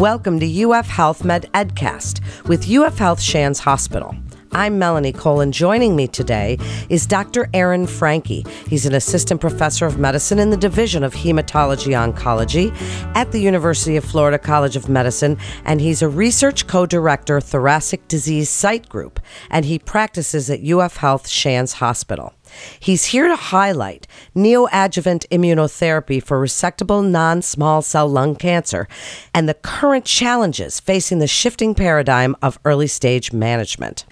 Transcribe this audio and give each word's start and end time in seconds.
Welcome 0.00 0.40
to 0.40 0.62
UF 0.62 0.88
Health 0.88 1.26
Med 1.26 1.50
Edcast 1.52 2.22
with 2.48 2.70
UF 2.70 2.96
Health 2.96 3.20
Shands 3.20 3.58
Hospital. 3.60 4.16
I'm 4.50 4.78
Melanie 4.78 5.12
Cole, 5.12 5.42
and 5.42 5.52
joining 5.52 5.94
me 5.94 6.08
today 6.08 6.56
is 6.88 7.04
Dr. 7.04 7.50
Aaron 7.52 7.86
Franke. 7.86 8.48
He's 8.66 8.86
an 8.86 8.94
assistant 8.94 9.42
professor 9.42 9.84
of 9.84 9.98
medicine 9.98 10.38
in 10.38 10.48
the 10.48 10.56
Division 10.56 11.04
of 11.04 11.12
Hematology 11.12 11.92
Oncology 11.92 12.74
at 13.14 13.30
the 13.30 13.40
University 13.40 13.98
of 13.98 14.04
Florida 14.06 14.38
College 14.38 14.74
of 14.74 14.88
Medicine, 14.88 15.36
and 15.66 15.82
he's 15.82 16.00
a 16.00 16.08
research 16.08 16.66
co 16.66 16.86
director, 16.86 17.38
Thoracic 17.38 18.08
Disease 18.08 18.48
Site 18.48 18.88
Group, 18.88 19.20
and 19.50 19.66
he 19.66 19.78
practices 19.78 20.48
at 20.48 20.64
UF 20.64 20.96
Health 20.96 21.28
Shands 21.28 21.74
Hospital. 21.74 22.32
He's 22.78 23.06
here 23.06 23.28
to 23.28 23.36
highlight 23.36 24.06
neoadjuvant 24.34 25.26
immunotherapy 25.28 26.22
for 26.22 26.40
resectable 26.40 27.08
non 27.08 27.42
small 27.42 27.82
cell 27.82 28.08
lung 28.08 28.36
cancer 28.36 28.88
and 29.34 29.48
the 29.48 29.54
current 29.54 30.04
challenges 30.04 30.80
facing 30.80 31.18
the 31.18 31.26
shifting 31.26 31.74
paradigm 31.74 32.36
of 32.42 32.58
early 32.64 32.86
stage 32.86 33.32
management. 33.32 34.04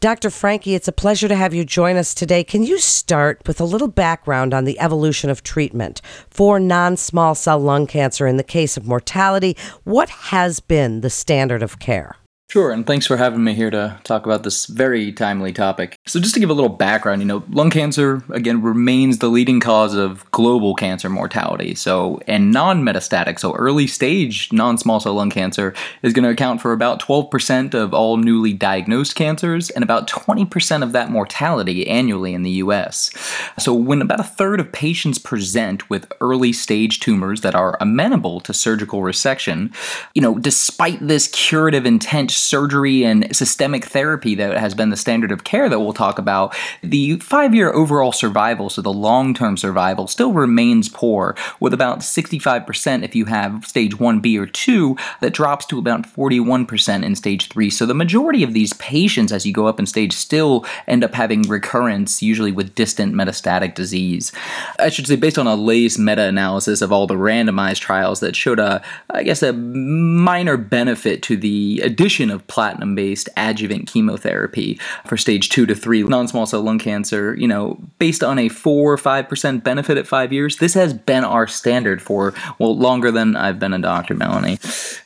Dr. 0.00 0.30
Franke, 0.30 0.76
it's 0.76 0.86
a 0.86 0.92
pleasure 0.92 1.26
to 1.26 1.34
have 1.34 1.52
you 1.52 1.64
join 1.64 1.96
us 1.96 2.14
today. 2.14 2.44
Can 2.44 2.62
you 2.62 2.78
start 2.78 3.42
with 3.48 3.60
a 3.60 3.64
little 3.64 3.88
background 3.88 4.54
on 4.54 4.64
the 4.64 4.78
evolution 4.78 5.28
of 5.28 5.42
treatment 5.42 6.00
for 6.30 6.60
non 6.60 6.96
small 6.96 7.34
cell 7.34 7.58
lung 7.58 7.88
cancer 7.88 8.28
in 8.28 8.36
the 8.36 8.44
case 8.44 8.76
of 8.76 8.86
mortality? 8.86 9.56
What 9.82 10.08
has 10.08 10.60
been 10.60 11.00
the 11.00 11.10
standard 11.10 11.64
of 11.64 11.80
care? 11.80 12.14
Sure, 12.50 12.70
and 12.70 12.86
thanks 12.86 13.06
for 13.06 13.18
having 13.18 13.44
me 13.44 13.52
here 13.52 13.68
to 13.68 14.00
talk 14.04 14.24
about 14.24 14.42
this 14.42 14.64
very 14.64 15.12
timely 15.12 15.52
topic. 15.52 15.98
So, 16.06 16.18
just 16.18 16.32
to 16.32 16.40
give 16.40 16.48
a 16.48 16.54
little 16.54 16.70
background, 16.70 17.20
you 17.20 17.26
know, 17.26 17.44
lung 17.50 17.68
cancer, 17.68 18.22
again, 18.30 18.62
remains 18.62 19.18
the 19.18 19.28
leading 19.28 19.60
cause 19.60 19.92
of 19.92 20.24
global 20.30 20.74
cancer 20.74 21.10
mortality. 21.10 21.74
So, 21.74 22.20
and 22.26 22.50
non 22.50 22.82
metastatic, 22.82 23.38
so 23.38 23.52
early 23.52 23.86
stage 23.86 24.50
non 24.50 24.78
small 24.78 24.98
cell 24.98 25.12
lung 25.12 25.28
cancer, 25.28 25.74
is 26.00 26.14
going 26.14 26.22
to 26.22 26.30
account 26.30 26.62
for 26.62 26.72
about 26.72 27.02
12% 27.02 27.74
of 27.74 27.92
all 27.92 28.16
newly 28.16 28.54
diagnosed 28.54 29.14
cancers 29.14 29.68
and 29.68 29.84
about 29.84 30.08
20% 30.08 30.82
of 30.82 30.92
that 30.92 31.10
mortality 31.10 31.86
annually 31.86 32.32
in 32.32 32.44
the 32.44 32.62
US. 32.62 33.10
So, 33.58 33.74
when 33.74 34.00
about 34.00 34.20
a 34.20 34.24
third 34.24 34.58
of 34.58 34.72
patients 34.72 35.18
present 35.18 35.90
with 35.90 36.10
early 36.22 36.54
stage 36.54 37.00
tumors 37.00 37.42
that 37.42 37.54
are 37.54 37.76
amenable 37.78 38.40
to 38.40 38.54
surgical 38.54 39.02
resection, 39.02 39.70
you 40.14 40.22
know, 40.22 40.38
despite 40.38 41.06
this 41.06 41.28
curative 41.28 41.84
intent, 41.84 42.37
surgery 42.38 43.04
and 43.04 43.34
systemic 43.34 43.84
therapy 43.84 44.34
that 44.34 44.56
has 44.56 44.74
been 44.74 44.90
the 44.90 44.96
standard 44.96 45.32
of 45.32 45.44
care 45.44 45.68
that 45.68 45.80
we'll 45.80 45.92
talk 45.92 46.18
about, 46.18 46.54
the 46.82 47.16
five 47.18 47.54
year 47.54 47.72
overall 47.72 48.12
survival, 48.12 48.70
so 48.70 48.82
the 48.82 48.92
long 48.92 49.34
term 49.34 49.56
survival, 49.56 50.06
still 50.06 50.32
remains 50.32 50.88
poor, 50.88 51.36
with 51.60 51.74
about 51.74 52.00
65% 52.00 53.02
if 53.02 53.14
you 53.14 53.26
have 53.26 53.66
stage 53.66 53.96
1B 53.96 54.38
or 54.38 54.46
2, 54.46 54.96
that 55.20 55.32
drops 55.32 55.66
to 55.66 55.78
about 55.78 56.02
41% 56.02 57.04
in 57.04 57.14
stage 57.14 57.48
3. 57.48 57.70
So 57.70 57.86
the 57.86 57.94
majority 57.94 58.42
of 58.42 58.52
these 58.52 58.72
patients, 58.74 59.32
as 59.32 59.44
you 59.46 59.52
go 59.52 59.66
up 59.66 59.78
in 59.78 59.86
stage, 59.86 60.12
still 60.12 60.64
end 60.86 61.04
up 61.04 61.14
having 61.14 61.42
recurrence, 61.42 62.22
usually 62.22 62.52
with 62.52 62.74
distant 62.74 63.14
metastatic 63.14 63.74
disease. 63.74 64.32
I 64.78 64.88
should 64.88 65.06
say, 65.06 65.16
based 65.16 65.38
on 65.38 65.46
a 65.46 65.54
latest 65.54 65.98
meta 65.98 66.24
analysis 66.24 66.82
of 66.82 66.92
all 66.92 67.06
the 67.06 67.14
randomized 67.14 67.80
trials 67.80 68.20
that 68.20 68.36
showed 68.36 68.58
a, 68.58 68.82
I 69.10 69.22
guess, 69.22 69.42
a 69.42 69.52
minor 69.52 70.56
benefit 70.56 71.22
to 71.24 71.36
the 71.36 71.80
addition 71.82 72.27
of 72.30 72.46
platinum 72.46 72.94
based 72.94 73.28
adjuvant 73.36 73.86
chemotherapy 73.86 74.78
for 75.06 75.16
stage 75.16 75.48
two 75.48 75.66
to 75.66 75.74
three 75.74 76.02
non 76.02 76.28
small 76.28 76.46
cell 76.46 76.62
lung 76.62 76.78
cancer, 76.78 77.34
you 77.36 77.48
know, 77.48 77.78
based 77.98 78.22
on 78.22 78.38
a 78.38 78.48
four 78.48 78.92
or 78.92 78.96
5% 78.96 79.62
benefit 79.62 79.98
at 79.98 80.06
five 80.06 80.32
years, 80.32 80.56
this 80.56 80.74
has 80.74 80.92
been 80.92 81.24
our 81.24 81.46
standard 81.46 82.00
for, 82.02 82.34
well, 82.58 82.76
longer 82.76 83.10
than 83.10 83.36
I've 83.36 83.58
been 83.58 83.74
a 83.74 83.78
doctor, 83.78 84.14
Melanie. 84.14 84.58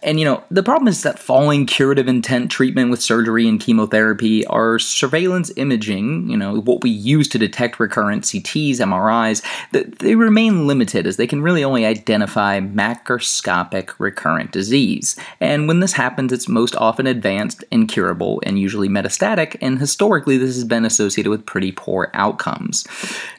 And, 0.03 0.19
you 0.19 0.25
know, 0.25 0.43
the 0.51 0.63
problem 0.63 0.89
is 0.89 1.03
that 1.03 1.19
following 1.19 1.67
curative 1.67 2.09
intent 2.09 2.51
treatment 2.51 2.91
with 2.91 3.01
surgery 3.01 3.49
and 3.49 3.61
chemotherapy, 3.61 4.45
our 4.47 4.79
surveillance 4.79 5.51
imaging, 5.57 6.29
you 6.29 6.37
know, 6.37 6.61
what 6.61 6.83
we 6.83 6.91
use 6.91 7.29
to 7.29 7.39
detect 7.39 7.81
recurrent 7.81 8.25
CTs, 8.25 8.77
MRIs, 8.77 9.43
they 9.99 10.15
remain 10.15 10.67
limited 10.67 11.07
as 11.07 11.17
they 11.17 11.27
can 11.27 11.43
really 11.43 11.65
only 11.65 11.87
identify 11.87 12.61
macroscopic 12.61 13.91
recurrent 13.99 14.53
disease. 14.53 15.17
And 15.41 15.69
when 15.69 15.81
this 15.81 15.93
happens, 15.93 16.33
it's 16.33 16.49
most 16.49 16.75
often 16.77 17.07
advanced, 17.13 17.63
incurable, 17.71 18.43
and 18.45 18.59
usually 18.59 18.89
metastatic, 18.89 19.57
and 19.61 19.79
historically 19.79 20.37
this 20.37 20.57
has 20.57 20.65
been 20.65 20.85
associated 20.85 21.31
with 21.31 21.47
pretty 21.47 21.71
poor 21.71 22.11
outcomes. 22.15 22.85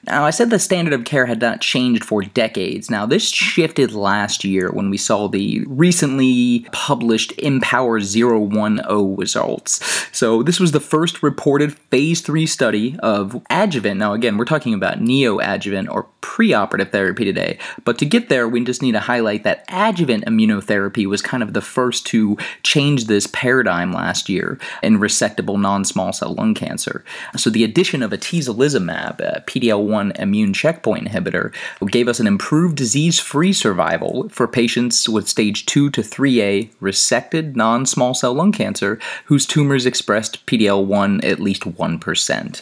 Now, 0.05 0.23
I 0.23 0.29
said 0.29 0.49
the 0.49 0.59
standard 0.59 0.93
of 0.93 1.03
care 1.03 1.25
had 1.25 1.41
not 1.41 1.59
changed 1.59 2.05
for 2.05 2.21
decades. 2.21 2.89
Now, 2.89 3.05
this 3.05 3.27
shifted 3.27 3.91
last 3.93 4.45
year 4.45 4.71
when 4.71 4.89
we 4.89 4.97
saw 4.97 5.27
the 5.27 5.65
recently 5.67 6.65
published 6.71 7.35
IMpower 7.37 7.99
010 7.99 9.17
results. 9.17 10.07
So, 10.11 10.43
this 10.43 10.59
was 10.59 10.71
the 10.71 10.79
first 10.79 11.23
reported 11.23 11.73
phase 11.73 12.21
3 12.21 12.45
study 12.45 12.97
of 12.99 13.41
adjuvant. 13.49 13.99
Now, 13.99 14.13
again, 14.13 14.37
we're 14.37 14.45
talking 14.45 14.73
about 14.73 14.99
neoadjuvant 14.99 15.89
or 15.89 16.07
preoperative 16.21 16.91
therapy 16.91 17.25
today, 17.25 17.57
but 17.83 17.97
to 17.97 18.05
get 18.05 18.29
there, 18.29 18.47
we 18.47 18.63
just 18.63 18.81
need 18.81 18.93
to 18.93 18.99
highlight 18.99 19.43
that 19.43 19.65
adjuvant 19.69 20.25
immunotherapy 20.25 21.05
was 21.05 21.21
kind 21.21 21.43
of 21.43 21.53
the 21.53 21.61
first 21.61 22.05
to 22.07 22.37
change 22.63 23.05
this 23.05 23.27
paradigm 23.27 23.62
paradigm 23.63 23.93
last 23.93 24.27
year 24.27 24.57
in 24.81 24.99
resectable 24.99 25.59
non 25.59 25.85
small 25.85 26.11
cell 26.11 26.33
lung 26.33 26.53
cancer. 26.53 27.03
So, 27.37 27.49
the 27.49 27.63
addition 27.63 28.03
of 28.03 28.11
atezolizumab, 28.11 29.19
a 29.19 29.41
PD 29.47 29.63
L1 29.63 30.19
immune 30.19 30.53
checkpoint 30.53 31.07
inhibitor, 31.07 31.53
gave 31.89 32.07
us 32.07 32.19
an 32.19 32.27
improved 32.27 32.75
disease 32.75 33.19
free 33.19 33.53
survival 33.53 34.27
for 34.29 34.47
patients 34.47 35.07
with 35.07 35.29
stage 35.29 35.65
2 35.65 35.89
to 35.91 36.01
3A 36.01 36.69
resected 36.81 37.55
non 37.55 37.85
small 37.85 38.13
cell 38.13 38.33
lung 38.33 38.51
cancer 38.51 38.99
whose 39.25 39.45
tumors 39.45 39.85
expressed 39.85 40.45
PD 40.45 40.63
L1 40.63 41.23
at 41.23 41.39
least 41.39 41.63
1%. 41.63 42.61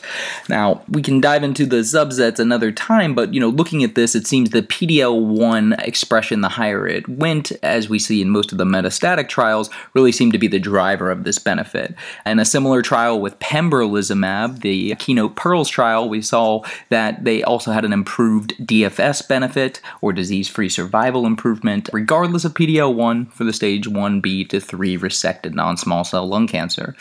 Now, 0.49 0.83
we 0.87 1.01
can 1.01 1.19
dive 1.19 1.43
into 1.43 1.65
the 1.65 1.77
subsets 1.77 2.39
another 2.39 2.71
time, 2.71 3.15
but 3.15 3.33
you 3.33 3.39
know, 3.39 3.49
looking 3.49 3.83
at 3.83 3.95
this, 3.95 4.13
it 4.13 4.27
seems 4.27 4.51
the 4.51 4.61
PD 4.61 4.97
L1 4.97 5.87
expression, 5.87 6.41
the 6.41 6.49
higher 6.49 6.87
it 6.87 7.07
went, 7.09 7.51
as 7.63 7.89
we 7.89 7.97
see 7.97 8.21
in 8.21 8.29
most 8.29 8.51
of 8.51 8.57
the 8.57 8.65
metastatic 8.65 9.27
trials, 9.27 9.69
really 9.93 10.11
seemed 10.11 10.33
to 10.33 10.39
be 10.39 10.47
the 10.47 10.59
driver 10.59 10.90
driver 10.91 11.09
of 11.09 11.23
this 11.23 11.39
benefit. 11.39 11.95
In 12.25 12.39
a 12.39 12.45
similar 12.45 12.81
trial 12.81 13.21
with 13.21 13.39
pembrolizumab, 13.39 14.59
the 14.59 14.93
Keynote 14.95 15.37
Pearls 15.37 15.69
trial, 15.69 16.09
we 16.09 16.21
saw 16.21 16.63
that 16.89 17.23
they 17.23 17.43
also 17.43 17.71
had 17.71 17.85
an 17.85 17.93
improved 17.93 18.53
DFS 18.59 19.25
benefit 19.25 19.79
or 20.01 20.11
disease 20.11 20.49
free 20.49 20.67
survival 20.67 21.25
improvement, 21.25 21.89
regardless 21.93 22.43
of 22.43 22.53
PD-L1 22.53 23.31
for 23.31 23.45
the 23.45 23.53
stage 23.53 23.87
1B 23.87 24.49
to 24.49 24.59
3 24.59 24.97
resected 24.97 25.53
non 25.53 25.77
small 25.77 26.03
cell 26.03 26.27
lung 26.27 26.45
cancer. 26.45 26.93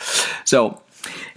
So, 0.45 0.81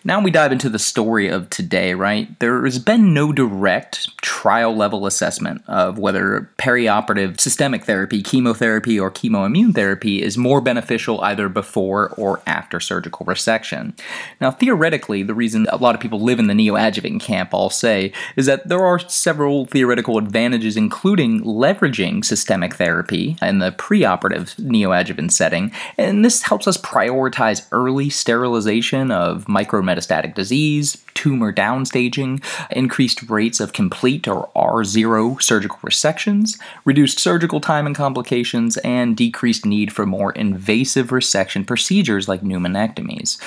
now 0.06 0.20
we 0.20 0.30
dive 0.30 0.52
into 0.52 0.68
the 0.68 0.78
story 0.78 1.28
of 1.28 1.48
today, 1.48 1.94
right? 1.94 2.38
There 2.38 2.62
has 2.64 2.78
been 2.78 3.14
no 3.14 3.32
direct 3.32 4.14
trial 4.18 4.76
level 4.76 5.06
assessment 5.06 5.62
of 5.66 5.98
whether 5.98 6.50
perioperative 6.58 7.40
systemic 7.40 7.84
therapy, 7.84 8.22
chemotherapy, 8.22 9.00
or 9.00 9.10
chemoimmune 9.10 9.74
therapy 9.74 10.22
is 10.22 10.36
more 10.36 10.60
beneficial 10.60 11.22
either 11.22 11.48
before 11.48 12.10
or 12.18 12.42
after 12.46 12.80
surgical 12.80 13.24
resection. 13.24 13.98
Now, 14.42 14.50
theoretically, 14.50 15.22
the 15.22 15.34
reason 15.34 15.66
a 15.70 15.78
lot 15.78 15.94
of 15.94 16.02
people 16.02 16.20
live 16.20 16.38
in 16.38 16.48
the 16.48 16.54
neoadjuvant 16.54 17.20
camp, 17.20 17.54
I'll 17.54 17.70
say, 17.70 18.12
is 18.36 18.44
that 18.44 18.68
there 18.68 18.84
are 18.84 18.98
several 18.98 19.64
theoretical 19.64 20.18
advantages, 20.18 20.76
including 20.76 21.42
leveraging 21.42 22.26
systemic 22.26 22.74
therapy 22.74 23.38
in 23.40 23.60
the 23.60 23.72
preoperative 23.72 24.54
neoadjuvant 24.56 25.32
setting, 25.32 25.72
and 25.96 26.22
this 26.22 26.42
helps 26.42 26.66
us 26.66 26.76
prioritize 26.76 27.66
early 27.72 28.10
sterilization 28.10 29.10
of 29.10 29.46
micromet 29.46 29.93
metastatic 29.94 30.34
disease, 30.34 30.98
tumor 31.14 31.52
downstaging, 31.52 32.42
increased 32.70 33.22
rates 33.30 33.60
of 33.60 33.72
complete 33.72 34.26
or 34.28 34.50
R0 34.54 35.40
surgical 35.40 35.78
resections, 35.78 36.58
reduced 36.84 37.18
surgical 37.18 37.60
time 37.60 37.86
and 37.86 37.96
complications, 37.96 38.76
and 38.78 39.16
decreased 39.16 39.64
need 39.64 39.92
for 39.92 40.06
more 40.06 40.32
invasive 40.32 41.08
resection 41.08 41.66
procedures 41.66 42.28
like 42.28 42.42
pneumonectomies. 42.42 43.38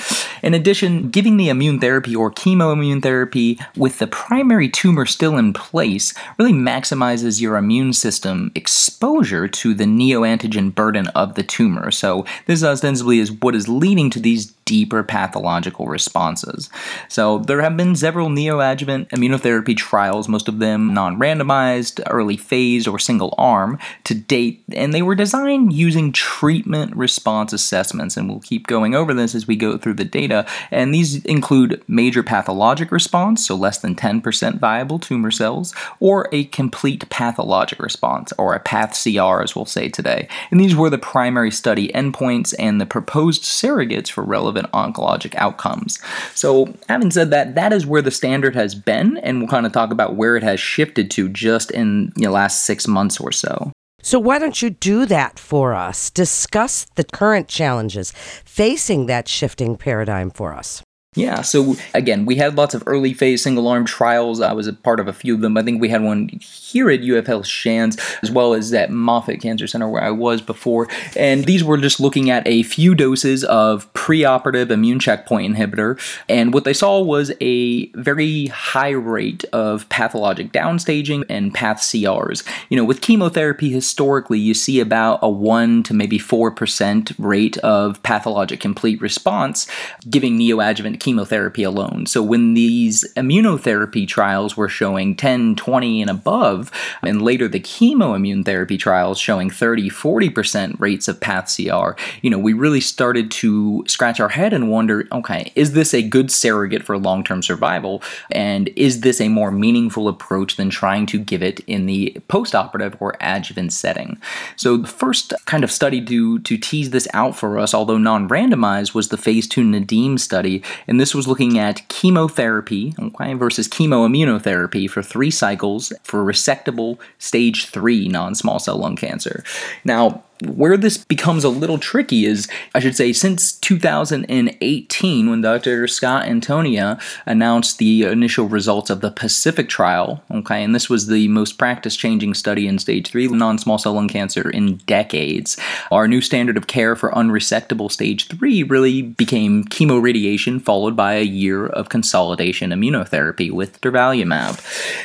In 0.41 0.53
addition, 0.53 1.09
giving 1.09 1.37
the 1.37 1.49
immune 1.49 1.79
therapy 1.79 2.15
or 2.15 2.31
chemoimmune 2.31 3.03
therapy 3.03 3.59
with 3.75 3.99
the 3.99 4.07
primary 4.07 4.69
tumor 4.69 5.05
still 5.05 5.37
in 5.37 5.53
place 5.53 6.13
really 6.37 6.53
maximizes 6.53 7.41
your 7.41 7.57
immune 7.57 7.93
system 7.93 8.51
exposure 8.55 9.47
to 9.47 9.73
the 9.73 9.83
neoantigen 9.83 10.73
burden 10.73 11.07
of 11.09 11.35
the 11.35 11.43
tumor. 11.43 11.91
So, 11.91 12.25
this 12.45 12.63
ostensibly 12.63 13.19
is 13.19 13.31
what 13.31 13.55
is 13.55 13.67
leading 13.67 14.09
to 14.11 14.19
these 14.19 14.53
deeper 14.67 15.01
pathological 15.01 15.87
responses. 15.87 16.69
So 17.07 17.39
there 17.39 17.61
have 17.61 17.77
been 17.77 17.95
several 17.95 18.27
neoadjuvant 18.27 19.09
immunotherapy 19.09 19.75
trials, 19.77 20.27
most 20.27 20.49
of 20.49 20.59
them 20.59 20.93
non 20.93 21.17
randomized, 21.17 22.01
early 22.07 22.35
phase, 22.35 22.85
or 22.85 22.99
single 22.99 23.33
arm 23.37 23.79
to 24.03 24.13
date, 24.13 24.61
and 24.73 24.93
they 24.93 25.01
were 25.01 25.15
designed 25.15 25.71
using 25.71 26.11
treatment 26.11 26.95
response 26.95 27.53
assessments. 27.53 28.17
And 28.17 28.29
we'll 28.29 28.41
keep 28.41 28.67
going 28.67 28.93
over 28.93 29.13
this 29.13 29.33
as 29.33 29.47
we 29.47 29.55
go 29.55 29.77
through 29.77 29.93
the 29.93 30.03
data. 30.03 30.45
And 30.69 30.93
these 30.93 31.23
include 31.23 31.81
major 31.87 32.21
pathologic 32.21 32.91
response, 32.91 33.47
so 33.47 33.55
less 33.55 33.77
than 33.77 33.95
10% 33.95 34.59
viable 34.59 34.99
tumor 34.99 35.31
cells, 35.31 35.73
or 36.01 36.27
a 36.33 36.43
complete 36.45 37.09
pathologic 37.09 37.79
response, 37.79 38.33
or 38.37 38.53
a 38.53 38.59
path 38.59 39.01
CR, 39.01 39.41
as 39.41 39.55
we'll 39.55 39.65
say 39.65 39.87
today. 39.87 40.27
And 40.51 40.59
these 40.59 40.75
were 40.75 40.89
the 40.89 40.97
primary 40.97 41.51
study 41.51 41.87
endpoints 41.95 42.53
and 42.59 42.81
the 42.81 42.85
proposed 42.85 43.43
surrogates 43.43 44.09
for 44.09 44.23
relevant 44.23 44.56
oncologic 44.65 45.35
outcomes. 45.35 45.99
So, 46.35 46.73
having 46.89 47.11
said 47.11 47.31
that, 47.31 47.55
that 47.55 47.73
is 47.73 47.85
where 47.85 48.01
the 48.01 48.11
standard 48.11 48.55
has 48.55 48.75
been, 48.75 49.17
and 49.17 49.39
we'll 49.39 49.47
kind 49.47 49.65
of 49.65 49.71
talk 49.71 49.91
about 49.91 50.15
where 50.15 50.35
it 50.35 50.43
has 50.43 50.59
shifted 50.59 51.09
to 51.11 51.29
just 51.29 51.71
in 51.71 52.11
the 52.15 52.29
last 52.29 52.63
six 52.63 52.87
months 52.87 53.19
or 53.19 53.31
so. 53.31 53.71
So, 54.01 54.19
why 54.19 54.39
don't 54.39 54.61
you 54.61 54.69
do 54.69 55.05
that 55.07 55.39
for 55.39 55.73
us? 55.73 56.09
Discuss 56.09 56.85
the 56.95 57.03
current 57.03 57.47
challenges 57.47 58.11
facing 58.45 59.07
that 59.07 59.27
shifting 59.27 59.75
paradigm 59.75 60.29
for 60.29 60.53
us. 60.53 60.83
Yeah, 61.17 61.41
so 61.41 61.75
again, 61.95 62.25
we 62.25 62.35
had 62.35 62.55
lots 62.55 62.75
of 62.75 62.83
early 62.85 63.11
phase 63.11 63.41
single 63.41 63.67
arm 63.67 63.85
trials. 63.85 64.39
I 64.39 64.53
was 64.53 64.67
a 64.67 64.73
part 64.73 64.99
of 64.99 65.07
a 65.07 65.13
few 65.13 65.33
of 65.33 65.41
them. 65.41 65.57
I 65.57 65.63
think 65.63 65.81
we 65.81 65.89
had 65.89 66.03
one 66.03 66.29
here 66.29 66.91
at 66.91 67.01
UF 67.01 67.25
Health 67.25 67.47
Shands, 67.47 67.97
as 68.21 68.29
well 68.29 68.53
as 68.53 68.71
at 68.71 68.91
Moffitt 68.91 69.41
Cancer 69.41 69.65
Center 69.65 69.89
where 69.89 70.03
I 70.03 70.11
was 70.11 70.41
before. 70.41 70.87
And 71.15 71.45
these 71.45 71.63
were 71.63 71.77
just 71.77 71.99
looking 71.99 72.29
at 72.29 72.47
a 72.47 72.61
few 72.63 72.93
doses 72.93 73.43
of 73.45 73.91
preoperative 73.93 74.69
immune 74.69 74.99
checkpoint 74.99 75.55
inhibitor. 75.55 75.99
And 76.29 76.53
what 76.53 76.65
they 76.65 76.73
saw 76.73 77.01
was 77.01 77.31
a 77.41 77.87
very 77.93 78.47
high 78.47 78.91
rate 78.91 79.43
of 79.45 79.89
pathologic 79.89 80.51
downstaging 80.51 81.23
and 81.29 81.51
path 81.51 81.79
CRs. 81.79 82.47
You 82.69 82.77
know, 82.77 82.85
with 82.85 83.01
chemotherapy, 83.01 83.71
historically, 83.71 84.37
you 84.37 84.53
see 84.53 84.79
about 84.79 85.17
a 85.23 85.29
1 85.29 85.81
to 85.83 85.95
maybe 85.95 86.19
4% 86.19 87.15
rate 87.17 87.57
of 87.59 88.03
pathologic 88.03 88.59
complete 88.59 89.01
response 89.01 89.67
giving 90.07 90.37
neoadjuvant 90.37 90.99
chemotherapy 91.07 91.63
alone. 91.63 92.05
So 92.05 92.21
when 92.21 92.53
these 92.53 93.05
immunotherapy 93.15 94.05
trials 94.05 94.57
were 94.57 94.67
showing 94.67 95.15
10, 95.15 95.55
20 95.55 96.01
and 96.01 96.11
above, 96.11 96.69
and 97.01 97.21
later 97.21 97.47
the 97.47 97.61
chemoimmune 97.61 98.43
therapy 98.43 98.77
trials 98.77 99.17
showing 99.17 99.49
30, 99.49 99.89
40% 99.89 100.77
rates 100.81 101.07
of 101.07 101.21
path 101.21 101.55
CR, 101.55 101.91
you 102.21 102.29
know, 102.29 102.37
we 102.37 102.51
really 102.51 102.81
started 102.81 103.31
to 103.31 103.85
scratch 103.87 104.19
our 104.19 104.27
head 104.27 104.51
and 104.51 104.69
wonder, 104.69 105.07
okay, 105.13 105.53
is 105.55 105.71
this 105.71 105.93
a 105.93 106.01
good 106.01 106.29
surrogate 106.29 106.83
for 106.83 106.97
long-term 106.97 107.41
survival? 107.41 108.03
And 108.29 108.67
is 108.75 108.99
this 108.99 109.21
a 109.21 109.29
more 109.29 109.49
meaningful 109.49 110.09
approach 110.09 110.57
than 110.57 110.69
trying 110.69 111.05
to 111.05 111.19
give 111.19 111.41
it 111.41 111.61
in 111.61 111.85
the 111.85 112.17
postoperative 112.27 112.95
or 112.99 113.15
adjuvant 113.21 113.71
setting? 113.71 114.19
So 114.57 114.75
the 114.75 114.89
first 114.89 115.31
kind 115.45 115.63
of 115.63 115.71
study 115.71 116.03
to 116.03 116.39
to 116.39 116.57
tease 116.57 116.89
this 116.89 117.07
out 117.13 117.37
for 117.37 117.57
us, 117.59 117.73
although 117.73 117.97
non-randomized, 117.97 118.93
was 118.93 119.07
the 119.07 119.17
phase 119.17 119.47
2 119.47 119.61
Nadim 119.61 120.19
study, 120.19 120.61
and 120.87 120.99
this 120.99 121.13
was 121.13 121.27
looking 121.27 121.57
at 121.59 121.87
chemotherapy 121.89 122.93
okay, 122.99 123.33
versus 123.33 123.67
chemoimmunotherapy 123.67 124.89
for 124.89 125.03
three 125.03 125.31
cycles 125.31 125.91
for 126.03 126.23
resectable 126.23 126.97
stage 127.19 127.65
three 127.65 128.07
non 128.07 128.35
small 128.35 128.59
cell 128.59 128.77
lung 128.77 128.95
cancer. 128.95 129.43
Now, 129.83 130.23
where 130.45 130.77
this 130.77 130.97
becomes 130.97 131.43
a 131.43 131.49
little 131.49 131.77
tricky 131.77 132.25
is, 132.25 132.47
I 132.75 132.79
should 132.79 132.95
say, 132.95 133.13
since 133.13 133.53
2018, 133.53 135.29
when 135.29 135.41
Dr. 135.41 135.87
Scott 135.87 136.25
Antonia 136.27 136.99
announced 137.25 137.77
the 137.77 138.03
initial 138.03 138.47
results 138.47 138.89
of 138.89 139.01
the 139.01 139.11
Pacific 139.11 139.69
trial, 139.69 140.23
okay, 140.31 140.63
and 140.63 140.75
this 140.75 140.89
was 140.89 141.07
the 141.07 141.27
most 141.27 141.57
practice 141.57 141.95
changing 141.95 142.33
study 142.33 142.67
in 142.67 142.79
stage 142.79 143.09
3 143.09 143.27
non 143.29 143.57
small 143.57 143.77
cell 143.77 143.93
lung 143.93 144.07
cancer 144.07 144.49
in 144.49 144.77
decades, 144.85 145.57
our 145.91 146.07
new 146.07 146.21
standard 146.21 146.57
of 146.57 146.67
care 146.67 146.95
for 146.95 147.11
unresectable 147.11 147.91
stage 147.91 148.27
3 148.27 148.63
really 148.63 149.01
became 149.01 149.63
chemoradiation 149.65 150.61
followed 150.61 150.95
by 150.95 151.13
a 151.13 151.23
year 151.23 151.65
of 151.67 151.89
consolidation 151.89 152.71
immunotherapy 152.71 153.51
with 153.51 153.79
durvalumab. 153.81 154.61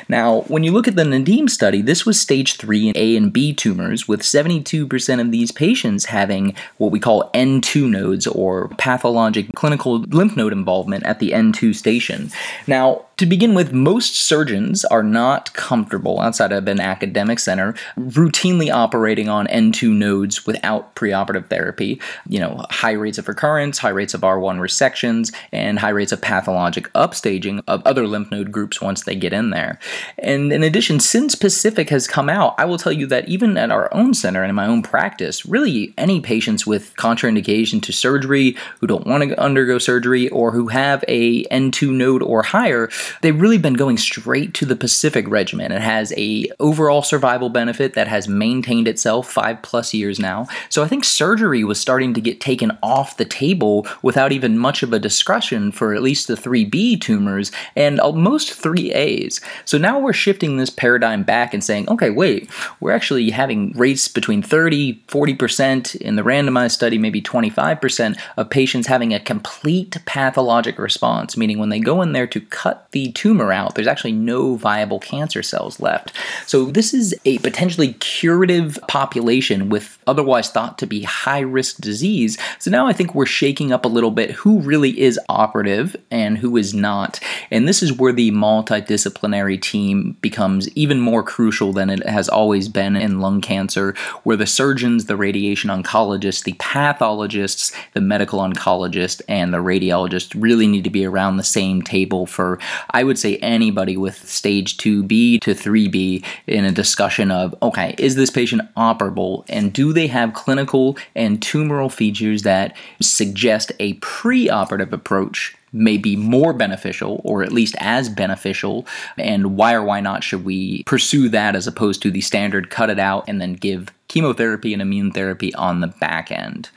Now, 0.09 0.43
when 0.43 0.65
you 0.65 0.73
look 0.73 0.89
at 0.89 0.97
the 0.97 1.05
Nadim 1.05 1.49
study, 1.49 1.83
this 1.83 2.05
was 2.05 2.21
stage 2.21 2.57
3 2.57 2.93
A 2.95 3.17
and 3.17 3.33
B 3.33 3.53
tumors 3.53 4.07
with 4.07 4.23
72% 4.23 5.22
of 5.23 5.33
these 5.33 5.51
patients 5.51 6.07
having 6.07 6.55
what 6.77 6.91
we 6.91 7.01
call 7.01 7.31
N2 7.33 7.89
nodes 7.89 8.27
or 8.27 8.69
pathologic 8.79 9.55
clinical 9.55 10.01
lymph 10.01 10.37
node 10.37 10.53
involvement 10.53 11.05
at 11.05 11.19
the 11.19 11.31
N2 11.31 11.75
station. 11.75 12.31
Now, 12.67 13.07
to 13.23 13.27
begin 13.27 13.55
with, 13.55 13.73
most 13.73 14.17
surgeons 14.17 14.85
are 14.85 15.05
not 15.05 15.53
comfortable 15.53 16.19
outside 16.19 16.51
of 16.51 16.67
an 16.67 16.81
academic 16.81 17.39
center 17.39 17.73
routinely 17.97 18.69
operating 18.69 19.29
on 19.29 19.47
N2 19.47 19.93
nodes 19.93 20.45
without 20.45 20.97
preoperative 20.97 21.47
therapy. 21.47 22.01
You 22.29 22.41
know, 22.41 22.67
high 22.71 22.91
rates 22.91 23.19
of 23.19 23.29
recurrence, 23.29 23.79
high 23.79 23.91
rates 23.91 24.13
of 24.13 24.23
R1 24.23 24.59
resections, 24.59 25.33
and 25.53 25.79
high 25.79 25.91
rates 25.91 26.11
of 26.11 26.21
pathologic 26.21 26.93
upstaging 26.95 27.63
of 27.69 27.81
other 27.87 28.09
lymph 28.09 28.33
node 28.33 28.51
groups 28.51 28.81
once 28.81 29.05
they 29.05 29.15
get 29.15 29.33
in 29.33 29.51
there. 29.51 29.79
And 30.19 30.53
in 30.53 30.65
addition, 30.65 30.99
since 30.99 31.37
Pacific 31.37 31.91
has 31.91 32.09
come 32.09 32.29
out, 32.29 32.57
I 32.59 32.65
will 32.65 32.77
tell 32.77 32.91
you 32.91 33.07
that 33.07 33.29
even 33.29 33.57
at 33.57 33.71
our 33.71 33.89
own 33.95 34.15
center 34.15 34.43
and 34.43 34.51
in 34.51 34.57
my 34.57 34.67
own 34.67 34.83
practice, 34.83 35.47
really 35.47 35.95
any 35.97 36.21
patients 36.21 36.67
with 36.67 36.97
contraindication 36.97 37.81
to 37.83 37.93
surgery 37.93 38.57
who 38.81 38.89
don't 38.89 39.07
want 39.07 39.23
to 39.23 39.41
undergo 39.41 39.79
surgery 39.79 40.29
or 40.31 40.51
who 40.51 40.67
have 40.67 41.05
a 41.07 41.45
N2 41.45 41.93
node 41.93 42.25
or 42.25 42.43
higher 42.43 42.91
they've 43.21 43.41
really 43.41 43.59
been 43.59 43.75
going 43.75 43.99
straight 43.99 44.55
to 44.55 44.67
the 44.67 44.77
Pacific 44.77 45.29
regimen. 45.29 45.73
It 45.73 45.83
has 45.83 46.13
a 46.17 46.51
overall 46.61 47.03
survival 47.03 47.49
benefit 47.49 47.95
that 47.95 48.09
has 48.09 48.29
maintained 48.29 48.89
itself 48.89 49.31
five 49.31 49.63
plus 49.63 49.95
years 49.95 50.19
now. 50.19 50.47
So 50.69 50.83
I 50.83 50.89
think 50.89 51.05
surgery 51.05 51.65
was 51.65 51.81
starting 51.81 52.15
to 52.15 52.21
get 52.21 52.41
taken 52.41 52.77
off 52.83 53.17
the 53.17 53.25
table 53.25 53.87
without 54.03 54.33
even 54.33 54.59
much 54.59 54.83
of 54.83 54.93
a 54.93 54.99
discussion 54.99 55.73
for 55.73 55.95
at 55.95 56.03
least 56.03 56.29
the 56.29 56.35
3B 56.35 57.01
tumors 57.01 57.53
and 57.77 58.01
most 58.15 58.61
3As. 58.61 59.41
So 59.65 59.79
now 59.79 59.99
we're 59.99 60.13
shifting 60.13 60.57
this 60.57 60.71
paradigm 60.71 61.23
back 61.23 61.53
and 61.53 61.63
saying, 61.63 61.89
okay, 61.89 62.11
wait, 62.11 62.49
we're 62.81 62.93
actually 62.93 63.31
having 63.31 63.73
rates 63.73 64.09
between 64.09 64.43
30, 64.43 65.03
40% 65.09 65.97
in 65.97 66.17
the 66.17 66.23
randomized 66.23 66.73
study, 66.73 66.99
maybe 66.99 67.21
25% 67.21 68.19
of 68.37 68.51
patients 68.51 68.87
having 68.87 69.13
a 69.13 69.21
complete 69.21 69.97
pathologic 70.07 70.79
response, 70.79 71.37
meaning 71.37 71.59
when 71.59 71.69
they 71.69 71.81
go 71.81 72.03
in 72.03 72.13
there 72.13 72.27
to 72.27 72.41
cut 72.41 72.89
tumor 73.11 73.53
out, 73.53 73.75
there's 73.75 73.87
actually 73.87 74.13
no 74.13 74.57
viable 74.57 75.01
cancer 75.01 75.43
cells 75.43 75.81
left. 75.81 76.13
So, 76.47 76.67
this 76.67 76.95
is 76.95 77.15
a 77.25 77.39
potentially 77.39 77.95
curative 77.95 78.79
population 78.87 79.69
with 79.69 79.99
otherwise 80.07 80.51
thought 80.51 80.79
to 80.79 80.87
be 80.87 81.03
high 81.03 81.41
risk 81.41 81.79
disease. 81.79 82.39
So, 82.59 82.71
now 82.71 82.87
I 82.87 82.93
think 82.93 83.15
we're 83.15 83.27
shaking 83.27 83.73
up 83.73 83.85
a 83.85 83.89
little 83.89 84.11
bit 84.11 84.31
who 84.31 84.61
really 84.61 85.01
is 85.01 85.19
operative 85.29 85.97
and 86.11 86.39
who 86.39 86.57
is 86.57 86.75
not. 86.75 87.19
And 87.51 87.67
this 87.67 87.83
is 87.83 87.93
where 87.93 88.13
the 88.13 88.31
multidisciplinary 88.31 89.61
team 89.61 90.17
becomes 90.21 90.69
even 90.77 91.01
more 91.01 91.23
crucial 91.23 91.73
than 91.73 91.91
it 91.91 92.07
has 92.07 92.29
always 92.29 92.69
been 92.69 92.97
in 92.97 93.21
lung 93.21 93.41
cancer, 93.41 93.95
where 94.23 94.37
the 94.37 94.47
surgeons, 94.47 95.07
the 95.07 95.17
radiation 95.17 95.71
oncologists, 95.71 96.45
the 96.45 96.55
pathologists, 96.55 97.73
the 97.95 98.01
medical 98.01 98.41
oncologist, 98.41 99.23
and 99.29 99.53
the 99.53 99.59
radiologist 99.59 100.35
really 100.41 100.67
need 100.67 100.85
to 100.85 100.91
be 100.91 101.07
around 101.07 101.37
the 101.37 101.45
same 101.45 101.83
table 101.83 102.27
for 102.27 102.59
I 102.91 103.05
would 103.05 103.19
say 103.19 103.37
anybody 103.39 103.97
with 103.97 104.29
stage 104.29 104.77
2B 104.77 105.41
to 105.41 105.55
3B 105.55 106.25
in 106.47 106.65
a 106.65 106.73
discussion 106.73 107.31
of 107.31 107.55
okay, 107.63 107.95
is 107.99 108.15
this 108.15 108.31
patient 108.31 108.63
operable? 108.77 109.45
And 109.49 109.73
do 109.73 109.93
they 109.93 110.07
have 110.09 110.35
clinical 110.35 110.97
and 111.15 111.41
tumoral 111.41 111.93
features 111.93 112.43
that 112.43 112.77
suggest 113.01 113.73
a 113.81 113.95
preoperative 113.95 114.93
approach 114.93 115.57
may 115.73 115.97
be 115.97 116.17
more 116.17 116.53
beneficial 116.53 117.21
or 117.25 117.43
at 117.43 117.53
least 117.53 117.75
as 117.79 118.09
beneficial? 118.09 118.87
And 119.17 119.57
why 119.57 119.75
or 119.75 119.83
why 119.83 120.01
not 120.01 120.23
should 120.23 120.45
we 120.45 120.83
pursue 120.85 121.29
that 121.31 121.57
as 121.57 121.67
opposed 121.67 122.03
to 122.03 122.11
the 122.11 122.21
standard 122.21 122.71
cut 122.71 122.91
it 122.91 122.99
out 122.99 123.25
and 123.29 123.41
then 123.41 123.55
give 123.55 123.89
chemotherapy 124.13 124.75
and 124.75 124.83
immune 124.83 125.11
therapy 125.11 125.55
on 125.55 125.81
the 125.81 125.87
back 125.87 126.31
end. 126.31 126.69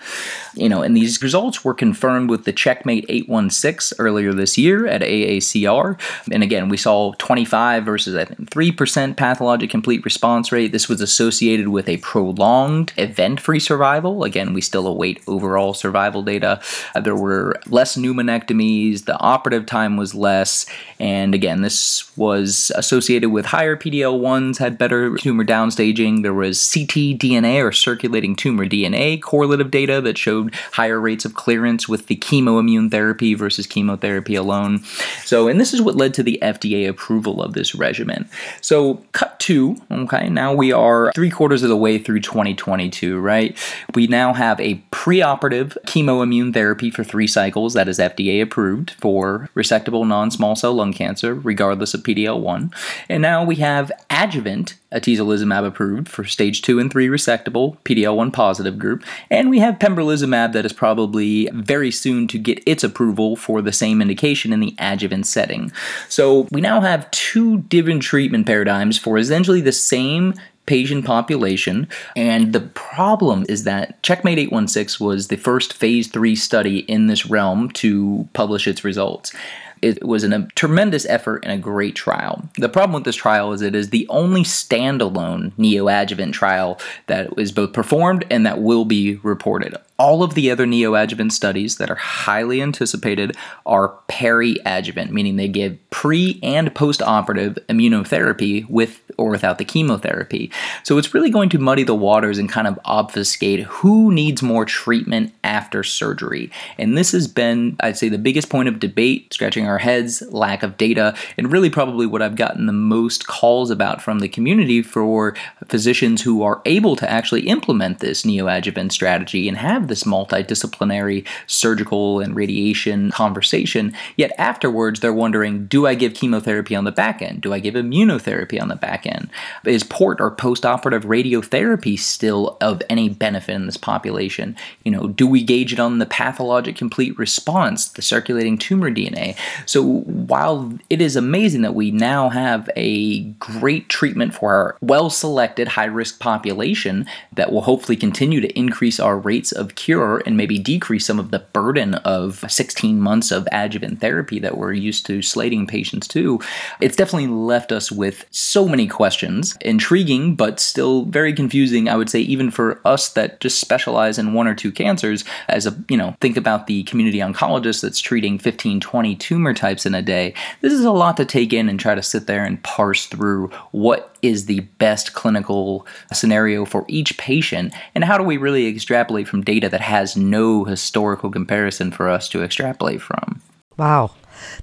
You 0.56 0.70
know, 0.70 0.82
and 0.82 0.96
these 0.96 1.22
results 1.22 1.66
were 1.66 1.74
confirmed 1.74 2.30
with 2.30 2.46
the 2.46 2.54
Checkmate 2.54 3.06
816 3.10 3.98
earlier 4.00 4.32
this 4.32 4.58
year 4.58 4.88
at 4.88 5.02
AACR. 5.02 6.00
And 6.32 6.44
again, 6.44 6.70
we 6.70 6.78
saw 6.78 7.12
25 7.18 7.84
versus 7.84 8.16
I 8.16 8.24
think 8.24 8.50
3% 8.50 9.18
pathologic 9.18 9.70
complete 9.70 10.06
response 10.06 10.54
rate. 10.54 10.72
This 10.72 10.88
was 10.88 11.02
associated 11.02 11.68
with 11.68 11.90
a 11.90 11.98
prolonged 11.98 12.94
event-free 12.96 13.60
survival. 13.60 14.24
Again, 14.24 14.54
we 14.54 14.62
still 14.62 14.88
await 14.88 15.22
overall 15.28 15.74
survival 15.74 16.24
data. 16.24 16.62
Uh, 16.96 17.02
there 17.02 17.18
were 17.18 17.60
less 17.68 17.98
pneumonectomies, 17.98 19.04
the 19.04 19.20
operative 19.20 19.66
time 19.66 19.98
was 19.98 20.16
less, 20.16 20.66
and 21.00 21.36
again, 21.36 21.62
this 21.62 22.16
was 22.16 22.72
associated 22.76 23.32
with 23.32 23.48
higher 23.48 23.76
PD-L1s 23.76 24.58
had 24.58 24.78
better 24.78 25.18
tumor 25.18 25.44
downstaging. 25.44 26.22
There 26.22 26.34
was 26.34 26.72
CT 26.74 27.20
ctDNA 27.26 27.64
or 27.64 27.72
circulating 27.72 28.36
tumor 28.36 28.66
DNA 28.66 29.22
correlative 29.22 29.72
data 29.72 30.02
that 30.02 30.18
showed 30.18 30.54
higher 30.72 31.00
rates 31.00 31.26
of 31.26 31.34
clearance 31.34 31.88
with 31.88 32.08
the 32.08 32.16
chemoimmune 32.18 32.92
therapy 32.92 33.34
versus 33.34 33.68
chemotherapy 33.68 34.36
alone. 34.36 34.84
So, 35.24 35.48
and 35.48 35.60
this 35.60 35.74
is 35.74 35.82
what 35.82 35.96
led 35.96 36.14
to 36.16 36.24
the 36.24 36.40
FDA 36.42 36.88
approval 36.88 37.42
of 37.42 37.54
this 37.54 37.76
regimen. 37.76 38.30
So, 38.62 38.96
cut 39.12 39.40
two, 39.40 39.78
okay, 39.92 40.30
now 40.30 40.54
we 40.54 40.72
are 40.72 41.12
three 41.14 41.30
quarters 41.30 41.64
of 41.64 41.70
the 41.70 41.78
way 41.78 41.98
through 41.98 42.22
2022, 42.22 43.20
right? 43.20 43.58
We 43.94 44.08
now 44.08 44.34
have 44.34 44.60
a 44.60 44.84
preoperative 44.92 45.78
chemoimmune 45.86 46.54
therapy 46.54 46.90
for 46.90 47.04
three 47.04 47.28
cycles 47.28 47.74
that 47.74 47.88
is 47.88 48.00
FDA 48.00 48.42
approved 48.42 48.92
for 48.92 49.50
resectable 49.56 50.08
non 50.08 50.32
small 50.32 50.56
cell 50.56 50.74
lung 50.74 50.94
cancer, 50.94 51.34
regardless 51.34 51.94
of 51.94 52.04
PD 52.04 52.20
L1. 52.20 52.74
And 53.10 53.22
now 53.22 53.44
we 53.44 53.56
have 53.58 53.92
adjuvant 54.10 54.76
atezolizumab 54.96 55.66
approved 55.66 56.08
for 56.08 56.24
stage 56.24 56.62
2 56.62 56.80
and 56.80 56.92
3 56.92 57.10
resectable 57.16 57.78
PD-L1 57.80 58.34
positive 58.34 58.78
group, 58.78 59.04
and 59.30 59.50
we 59.50 59.60
have 59.60 59.80
pembrolizumab 59.80 60.54
that 60.54 60.66
is 60.66 60.74
probably 60.74 61.50
very 61.54 61.92
soon 61.92 62.28
to 62.28 62.38
get 62.38 62.62
its 62.66 62.84
approval 62.84 63.36
for 63.36 63.62
the 63.62 63.72
same 63.72 64.02
indication 64.02 64.54
in 64.54 64.60
the 64.60 64.76
adjuvant 64.80 65.26
setting. 65.28 65.72
So 66.10 66.48
we 66.52 66.62
now 66.62 66.82
have 66.82 67.10
two 67.12 67.60
different 67.60 68.02
treatment 68.02 68.46
paradigms 68.46 68.98
for 68.98 69.18
essentially 69.18 69.62
the 69.62 69.72
same 69.72 70.34
patient 70.66 71.06
population. 71.06 71.88
And 72.16 72.54
the 72.54 72.62
problem 72.62 73.46
is 73.48 73.64
that 73.64 74.02
Checkmate 74.02 74.40
816 74.40 75.06
was 75.06 75.28
the 75.28 75.36
first 75.36 75.74
phase 75.74 76.08
3 76.08 76.36
study 76.36 76.80
in 76.80 77.08
this 77.08 77.26
realm 77.26 77.70
to 77.72 78.28
publish 78.34 78.68
its 78.68 78.84
results. 78.84 79.34
It 79.82 80.04
was 80.06 80.24
an, 80.24 80.34
a 80.34 80.48
tremendous 80.56 81.06
effort 81.06 81.44
and 81.44 81.54
a 81.54 81.58
great 81.58 81.96
trial. 81.96 82.48
The 82.58 82.70
problem 82.70 82.94
with 82.94 83.04
this 83.04 83.16
trial 83.16 83.54
is 83.54 83.62
it 83.62 83.76
is 83.76 83.90
the 83.90 84.08
only 84.10 84.44
standalone 84.44 85.52
neoadjuvant 85.54 86.34
trial 86.34 86.80
that 87.08 87.38
is 87.38 87.52
both 87.52 87.74
performed 87.74 88.26
and 88.30 88.46
that 88.46 88.62
will 88.62 88.86
be 88.86 89.16
reported. 89.18 89.76
All 89.98 90.24
of 90.24 90.34
the 90.34 90.52
other 90.52 90.66
neoadjuvant 90.66 91.32
studies 91.32 91.78
that 91.78 91.90
are 91.90 91.96
highly 91.96 92.62
anticipated 92.62 93.38
are 93.66 93.98
peri-adjuvant, 94.08 95.12
meaning 95.12 95.36
they 95.38 95.48
give 95.48 95.78
pre 95.90 96.40
and 96.44 96.74
post 96.76 97.02
operative 97.02 97.58
immunotherapy 97.70 98.70
with 98.70 99.02
or 99.18 99.30
without 99.30 99.58
the 99.58 99.66
chemotherapy. 99.66 100.52
So 100.84 100.98
it's 100.98 101.14
really 101.14 101.30
going 101.30 101.50
to 101.50 101.60
muddy 101.60 101.84
the 101.84 101.96
waters 101.96 102.38
and 102.38 102.50
kind 102.50 102.68
of 102.68 102.80
obfuscate 102.86 103.62
who 103.64 104.12
needs 104.12 104.42
more 104.42 104.66
treatment 104.66 105.34
after 105.44 105.84
surgery. 105.84 106.52
And 106.78 106.98
this 106.98 107.12
has 107.12 107.28
been, 107.28 107.76
I'd 107.80 107.98
say, 107.98 108.10
the 108.10 108.18
biggest 108.18 108.50
point 108.50 108.68
of 108.68 108.80
debate, 108.80 109.34
scratching 109.34 109.68
our 109.68 109.78
heads, 109.78 110.22
lack 110.32 110.64
of 110.64 110.78
data, 110.78 111.16
and 111.38 111.52
really 111.52 111.70
probably 111.70 112.06
what 112.06 112.22
I've 112.22 112.36
gotten 112.36 112.66
the 112.66 112.74
most 112.74 113.28
calls 113.28 113.70
about 113.70 114.02
from 114.02 114.20
the 114.20 114.28
community 114.28 114.82
for 114.82 115.36
physicians 115.68 116.22
who 116.22 116.44
are 116.44 116.62
able 116.66 116.96
to 116.96 117.10
actually 117.10 117.48
implement 117.48 118.00
this 118.00 118.24
neoadjuvant 118.24 118.92
strategy 118.92 119.48
and 119.48 119.58
have 119.58 119.88
this 119.88 120.04
multidisciplinary 120.04 121.26
surgical 121.48 122.20
and 122.20 122.36
radiation 122.36 123.12
conversation. 123.12 123.94
Yet 124.16 124.32
afterwards, 124.38 125.00
they're 125.00 125.14
wondering 125.14 125.68
do 125.68 125.88
I 125.88 125.96
give 125.96 126.14
chemotherapy 126.14 126.76
on 126.76 126.84
the 126.84 126.92
back 126.92 127.22
end? 127.22 127.42
Do 127.42 127.54
I 127.54 127.60
give 127.60 127.76
immunotherapy 127.76 128.62
on 128.62 128.68
the 128.68 128.76
back 128.76 129.05
end? 129.06 129.30
Is 129.66 129.84
port 129.84 130.20
or 130.20 130.32
post 130.32 130.66
operative 130.66 131.04
radiotherapy 131.04 131.98
still 131.98 132.58
of 132.62 132.82
any 132.90 133.10
benefit 133.10 133.54
in 133.54 133.66
this 133.66 133.78
population? 133.78 134.56
You 134.84 134.92
know, 134.92 135.08
do 135.08 135.28
we 135.28 135.44
gauge 135.44 135.74
it 135.74 135.80
on 135.80 136.00
the 136.00 136.06
pathologic 136.06 136.76
complete 136.76 137.18
response, 137.18 137.90
the 137.90 138.02
circulating 138.02 138.58
tumor 138.58 138.92
DNA? 138.92 139.38
So 139.66 139.84
while 139.84 140.74
it 140.90 141.02
is 141.02 141.16
amazing 141.16 141.62
that 141.62 141.76
we 141.76 141.92
now 141.92 142.30
have 142.30 142.70
a 142.76 143.24
great 143.34 143.90
treatment 143.90 144.34
for 144.34 144.54
our 144.54 144.78
well 144.82 145.10
selected 145.10 145.70
high 145.70 145.86
risk 145.86 146.20
population 146.20 147.06
that 147.34 147.52
will 147.52 147.62
hopefully 147.62 147.96
continue 147.96 148.42
to 148.42 148.60
increase 148.60 149.00
our 149.00 149.18
rates 149.18 149.52
of 149.52 149.76
cure 149.76 150.22
and 150.26 150.38
maybe 150.38 150.60
decrease 150.60 151.06
some 151.06 151.20
of 151.20 151.32
the 151.32 151.40
burden 151.40 151.96
of 151.96 152.44
16 152.48 153.00
months 153.00 153.32
of 153.32 153.48
adjuvant 153.52 154.02
therapy 154.02 154.40
that 154.40 154.58
we're 154.58 154.74
used 154.74 155.06
to 155.06 155.22
slating 155.22 155.68
patients 155.68 156.08
to, 156.08 156.40
it's 156.80 156.96
definitely 156.96 157.28
left 157.28 157.72
us 157.72 157.92
with 157.92 158.26
so 158.32 158.68
many 158.68 158.88
questions. 158.96 159.56
Intriguing, 159.62 160.36
but 160.36 160.60
still 160.60 161.04
very 161.06 161.34
confusing, 161.34 161.88
I 161.88 161.98
would 161.98 162.10
say, 162.10 162.22
even 162.22 162.50
for 162.50 162.82
us 162.86 163.10
that 163.10 163.40
just 163.42 163.60
specialize 163.60 164.18
in 164.18 164.34
one 164.34 164.48
or 164.48 164.56
two 164.56 164.72
cancers. 164.72 165.26
As 165.50 165.68
a, 165.68 165.78
you 165.90 165.98
know, 165.98 166.16
think 166.22 166.38
about 166.38 166.66
the 166.66 166.84
community 166.84 167.20
oncologist 167.20 167.82
that's 167.82 168.00
treating 168.00 168.40
15, 168.40 168.80
20 168.80 169.16
tumor 169.18 169.54
types 169.54 169.86
in 169.86 169.94
a 169.94 170.02
day. 170.02 170.34
This 170.62 170.74
is 170.74 170.86
a 170.86 170.92
lot 170.92 171.18
to 171.18 171.26
take 171.26 171.54
in 171.54 171.70
and 171.70 171.80
try 171.80 171.94
to 171.94 172.02
sit 172.02 172.26
there 172.26 172.46
and 172.46 172.64
parse 172.64 173.06
through 173.06 173.50
what 173.72 174.16
is 174.22 174.46
the 174.46 174.62
best 174.62 175.14
clinical 175.14 175.86
scenario 176.14 176.66
for 176.66 176.86
each 176.88 177.18
patient 177.18 177.74
and 177.94 178.06
how 178.06 178.18
do 178.18 178.24
we 178.24 178.38
really 178.38 178.68
extrapolate 178.68 179.28
from 179.28 179.44
data 179.44 179.70
that 179.70 179.82
has 179.82 180.16
no 180.16 180.64
historical 180.64 181.30
comparison 181.30 181.92
for 181.92 182.10
us 182.10 182.30
to 182.30 182.42
extrapolate 182.42 183.02
from. 183.02 183.42
Wow. 183.78 184.12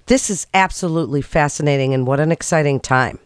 This 0.07 0.31
is 0.31 0.47
absolutely 0.55 1.23
fascinating 1.23 1.93
and 1.93 2.07
what 2.07 2.19
an 2.19 2.33
exciting 2.33 2.81
time 2.81 3.19